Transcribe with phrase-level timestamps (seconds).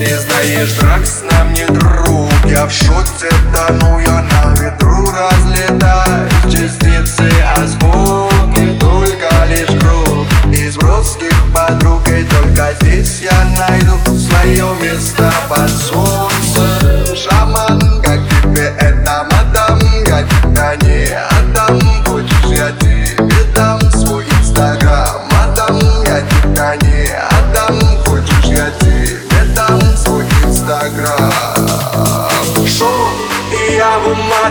[0.00, 4.09] Ты знаешь, Дракс нам не друг Я в шоте тону, я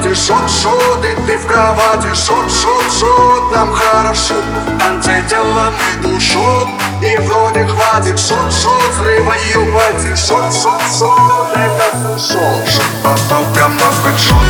[0.09, 2.07] в умате Шот, шот, и ты в кровати.
[2.13, 4.35] Шот, шот, шот, нам хорошо.
[4.79, 5.73] Танце телом
[7.01, 8.19] и вроде хватит.
[8.19, 12.67] Шот, шот, срываю пальцы Шот, шот, шот, это шот
[14.17, 14.48] Шот